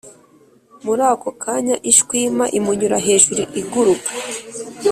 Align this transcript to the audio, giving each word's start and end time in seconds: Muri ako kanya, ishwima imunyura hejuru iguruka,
Muri 0.85 1.01
ako 1.11 1.29
kanya, 1.43 1.75
ishwima 1.91 2.45
imunyura 2.57 2.97
hejuru 3.07 3.41
iguruka, 3.61 4.09